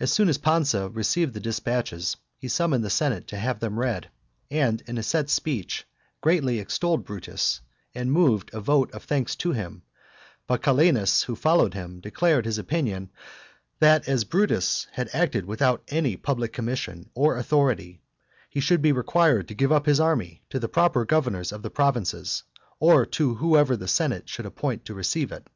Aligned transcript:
As 0.00 0.10
soon 0.10 0.30
as 0.30 0.38
Pansa 0.38 0.88
received 0.88 1.34
the 1.34 1.40
despatches, 1.40 2.16
he 2.38 2.48
summoned 2.48 2.82
the 2.82 2.88
senate 2.88 3.26
to 3.26 3.36
have 3.36 3.60
them 3.60 3.78
read, 3.78 4.08
and 4.50 4.80
in 4.86 4.96
a 4.96 5.02
set 5.02 5.28
speech 5.28 5.86
greatly 6.22 6.58
extolled 6.58 7.04
Brutus, 7.04 7.60
and 7.94 8.10
moved 8.10 8.48
a 8.54 8.60
vote 8.62 8.90
of 8.94 9.04
thanks 9.04 9.36
to 9.36 9.52
him 9.52 9.82
but 10.46 10.62
Calenus, 10.62 11.24
who 11.24 11.36
followed 11.36 11.74
him, 11.74 12.00
declared 12.00 12.46
his 12.46 12.56
opinion, 12.56 13.10
that 13.78 14.08
as 14.08 14.24
Brutus 14.24 14.86
had 14.92 15.10
acted 15.12 15.44
without 15.44 15.82
any 15.88 16.16
public 16.16 16.54
commission 16.54 17.10
or 17.14 17.36
authority 17.36 18.00
he 18.48 18.60
should 18.60 18.80
be 18.80 18.92
required 18.92 19.48
to 19.48 19.54
give 19.54 19.70
up 19.70 19.84
his 19.84 20.00
army 20.00 20.40
to 20.48 20.58
the 20.58 20.66
proper 20.66 21.04
governors 21.04 21.52
of 21.52 21.60
the 21.60 21.68
provinces, 21.68 22.42
or 22.80 23.04
to 23.04 23.34
whoever 23.34 23.76
the 23.76 23.86
senate 23.86 24.30
should 24.30 24.46
appoint 24.46 24.86
to 24.86 24.94
receive 24.94 25.30
it. 25.30 25.46